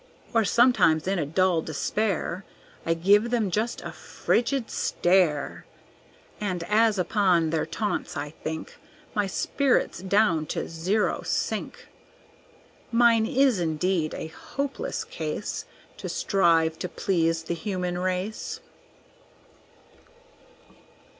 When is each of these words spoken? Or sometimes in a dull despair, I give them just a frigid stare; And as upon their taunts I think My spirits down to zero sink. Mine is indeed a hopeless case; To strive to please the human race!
Or 0.33 0.43
sometimes 0.43 1.07
in 1.07 1.19
a 1.19 1.27
dull 1.27 1.61
despair, 1.61 2.43
I 2.87 2.95
give 2.95 3.29
them 3.29 3.51
just 3.51 3.83
a 3.83 3.91
frigid 3.91 4.71
stare; 4.71 5.67
And 6.39 6.63
as 6.63 6.97
upon 6.97 7.51
their 7.51 7.67
taunts 7.67 8.17
I 8.17 8.31
think 8.31 8.77
My 9.13 9.27
spirits 9.27 9.99
down 9.99 10.47
to 10.47 10.67
zero 10.67 11.21
sink. 11.21 11.87
Mine 12.91 13.27
is 13.27 13.59
indeed 13.59 14.15
a 14.15 14.25
hopeless 14.25 15.03
case; 15.03 15.65
To 15.97 16.09
strive 16.09 16.79
to 16.79 16.89
please 16.89 17.43
the 17.43 17.53
human 17.53 17.99
race! 17.99 18.59